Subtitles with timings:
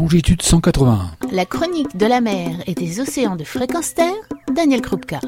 [0.00, 1.10] longitude 181.
[1.30, 4.14] La chronique de la mer et des océans de fréquence terre,
[4.50, 5.20] Daniel Krupka.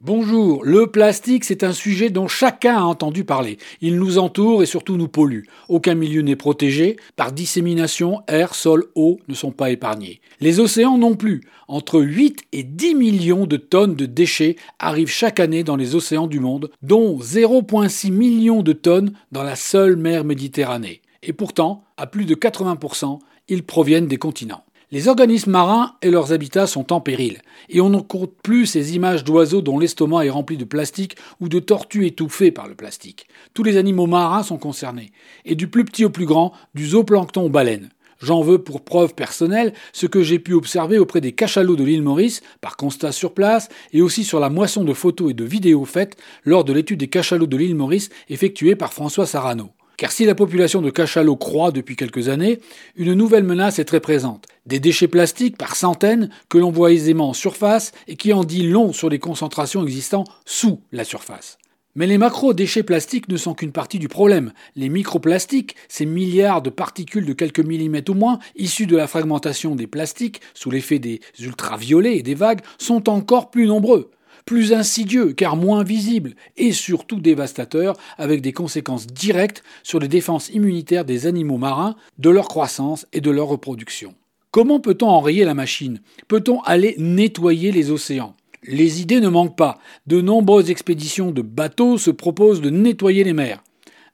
[0.00, 3.58] Bonjour, le plastique c'est un sujet dont chacun a entendu parler.
[3.80, 5.44] Il nous entoure et surtout nous pollue.
[5.68, 6.96] Aucun milieu n'est protégé.
[7.14, 10.20] Par dissémination, air, sol, eau ne sont pas épargnés.
[10.40, 11.42] Les océans non plus.
[11.68, 16.26] Entre 8 et 10 millions de tonnes de déchets arrivent chaque année dans les océans
[16.26, 21.00] du monde, dont 0,6 millions de tonnes dans la seule mer Méditerranée.
[21.22, 23.20] Et pourtant, à plus de 80%,
[23.50, 24.64] ils proviennent des continents.
[24.92, 28.96] Les organismes marins et leurs habitats sont en péril, et on ne compte plus ces
[28.96, 33.28] images d'oiseaux dont l'estomac est rempli de plastique ou de tortues étouffées par le plastique.
[33.54, 35.12] Tous les animaux marins sont concernés,
[35.44, 37.90] et du plus petit au plus grand, du zooplancton aux baleines.
[38.20, 42.02] J'en veux pour preuve personnelle ce que j'ai pu observer auprès des cachalots de l'île
[42.02, 45.84] Maurice, par constat sur place, et aussi sur la moisson de photos et de vidéos
[45.84, 49.70] faites lors de l'étude des cachalots de l'île Maurice effectuée par François Sarano.
[50.00, 52.58] Car si la population de cachalots croît depuis quelques années,
[52.96, 54.46] une nouvelle menace est très présente.
[54.64, 58.62] Des déchets plastiques par centaines que l'on voit aisément en surface et qui en dit
[58.62, 61.58] long sur les concentrations existant sous la surface.
[61.96, 64.54] Mais les macro-déchets plastiques ne sont qu'une partie du problème.
[64.74, 69.74] Les microplastiques, ces milliards de particules de quelques millimètres ou moins, issues de la fragmentation
[69.74, 74.10] des plastiques sous l'effet des ultraviolets et des vagues, sont encore plus nombreux
[74.44, 80.48] plus insidieux car moins visible et surtout dévastateur avec des conséquences directes sur les défenses
[80.50, 84.14] immunitaires des animaux marins, de leur croissance et de leur reproduction.
[84.50, 86.00] Comment peut-on enrayer la machine?
[86.26, 88.34] Peut-on aller nettoyer les océans?
[88.64, 89.78] Les idées ne manquent pas.
[90.06, 93.62] De nombreuses expéditions de bateaux se proposent de nettoyer les mers.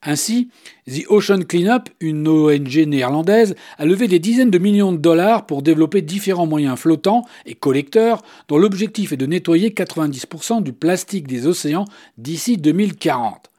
[0.03, 0.49] Ainsi,
[0.89, 5.63] The Ocean Cleanup, une ONG néerlandaise, a levé des dizaines de millions de dollars pour
[5.63, 11.47] développer différents moyens flottants et collecteurs dont l'objectif est de nettoyer 90% du plastique des
[11.47, 11.87] océans
[12.19, 13.51] d'ici 2040.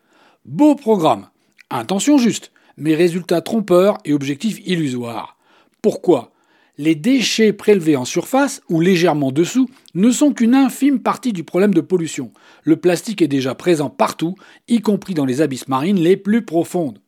[0.46, 1.28] Beau programme.
[1.70, 5.38] Intention juste, mais résultats trompeurs et objectifs illusoires.
[5.82, 6.32] Pourquoi?
[6.78, 11.73] Les déchets prélevés en surface ou légèrement dessous ne sont qu'une infime partie du problème
[11.73, 12.31] de pollution.
[12.64, 14.36] Le plastique est déjà présent partout,
[14.67, 16.99] y compris dans les abysses marines les plus profondes.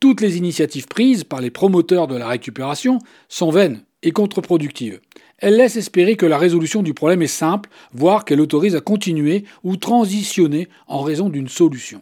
[0.00, 2.98] Toutes les initiatives prises par les promoteurs de la récupération
[3.28, 5.00] sont vaines et contre-productives.
[5.38, 9.44] Elles laissent espérer que la résolution du problème est simple, voire qu'elle autorise à continuer
[9.62, 12.00] ou transitionner en raison d'une solution.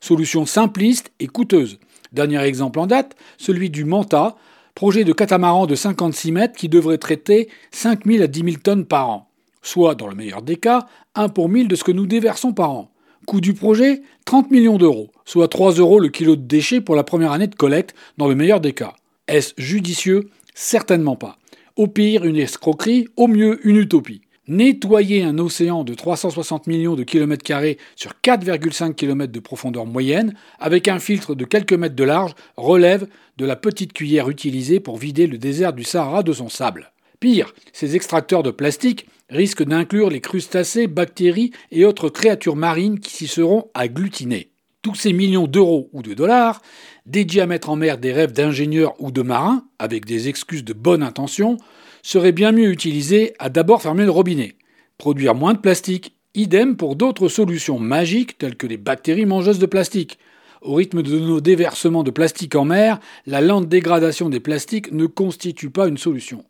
[0.00, 1.78] Solution simpliste et coûteuse.
[2.12, 4.36] Dernier exemple en date, celui du Manta,
[4.74, 8.84] projet de catamaran de 56 mètres qui devrait traiter 5 000 à 10 000 tonnes
[8.84, 9.30] par an,
[9.62, 12.70] soit, dans le meilleur des cas, 1 pour 1000 de ce que nous déversons par
[12.70, 12.90] an.
[13.26, 17.04] Coût du projet 30 millions d'euros, soit 3 euros le kilo de déchets pour la
[17.04, 18.94] première année de collecte, dans le meilleur des cas.
[19.28, 20.28] Est-ce judicieux?
[20.54, 21.38] Certainement pas.
[21.76, 24.20] Au pire, une escroquerie, au mieux, une utopie.
[24.46, 30.34] Nettoyer un océan de 360 millions de kilomètres carrés sur 4,5 km de profondeur moyenne,
[30.58, 33.06] avec un filtre de quelques mètres de large, relève
[33.38, 36.92] de la petite cuillère utilisée pour vider le désert du Sahara de son sable.
[37.20, 43.12] Pire, ces extracteurs de plastique risquent d'inclure les crustacés, bactéries et autres créatures marines qui
[43.12, 44.50] s'y seront agglutinées.
[44.82, 46.60] Tous ces millions d'euros ou de dollars,
[47.06, 50.74] dédiés à mettre en mer des rêves d'ingénieurs ou de marins, avec des excuses de
[50.74, 51.56] bonne intention,
[52.04, 54.56] serait bien mieux utilisé à d'abord fermer le robinet,
[54.98, 59.66] produire moins de plastique, idem pour d'autres solutions magiques telles que les bactéries mangeuses de
[59.66, 60.18] plastique.
[60.60, 65.06] Au rythme de nos déversements de plastique en mer, la lente dégradation des plastiques ne
[65.06, 66.44] constitue pas une solution.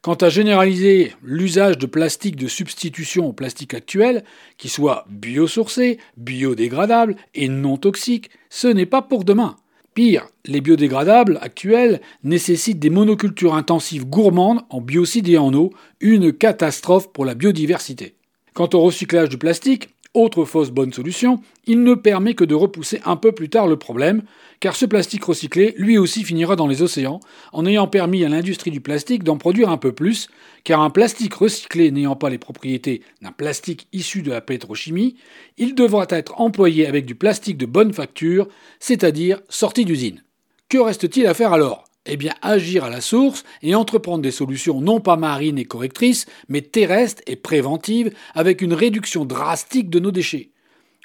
[0.00, 4.22] Quant à généraliser l'usage de plastique de substitution au plastique actuel,
[4.58, 9.56] qui soit biosourcé, biodégradable et non toxique, ce n'est pas pour demain.
[9.94, 16.32] Pire, les biodégradables actuels nécessitent des monocultures intensives gourmandes en biocides et en eau, une
[16.32, 18.16] catastrophe pour la biodiversité.
[18.54, 23.00] Quant au recyclage du plastique, autre fausse bonne solution, il ne permet que de repousser
[23.04, 24.22] un peu plus tard le problème,
[24.60, 27.20] car ce plastique recyclé, lui aussi, finira dans les océans,
[27.52, 30.28] en ayant permis à l'industrie du plastique d'en produire un peu plus,
[30.62, 35.16] car un plastique recyclé n'ayant pas les propriétés d'un plastique issu de la pétrochimie,
[35.58, 38.48] il devra être employé avec du plastique de bonne facture,
[38.78, 40.22] c'est-à-dire sorti d'usine.
[40.68, 41.83] Que reste-t-il à faire alors?
[42.06, 46.26] Eh bien, agir à la source et entreprendre des solutions non pas marines et correctrices,
[46.48, 50.50] mais terrestres et préventives, avec une réduction drastique de nos déchets.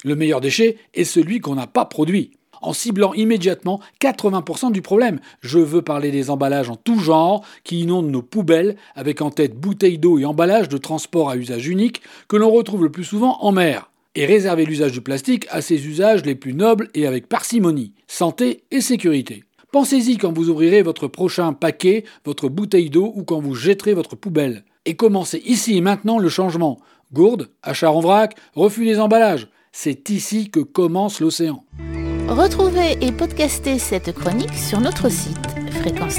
[0.04, 2.32] Le meilleur déchet est celui qu'on n'a pas produit,
[2.62, 5.20] en ciblant immédiatement 80% du problème.
[5.40, 9.54] Je veux parler des emballages en tout genre qui inondent nos poubelles, avec en tête
[9.54, 13.38] bouteilles d'eau et emballages de transport à usage unique que l'on retrouve le plus souvent
[13.40, 13.90] en mer.
[14.16, 18.64] Et réserver l'usage du plastique à ses usages les plus nobles et avec parcimonie, santé
[18.72, 19.44] et sécurité.
[19.72, 24.16] Pensez-y quand vous ouvrirez votre prochain paquet, votre bouteille d'eau ou quand vous jetterez votre
[24.16, 24.64] poubelle.
[24.84, 26.80] Et commencez ici et maintenant le changement.
[27.12, 29.48] Gourde, achat en vrac, refus des emballages.
[29.72, 31.64] C'est ici que commence l'océan.
[32.28, 35.36] Retrouvez et podcastez cette chronique sur notre site
[35.80, 36.18] fréquence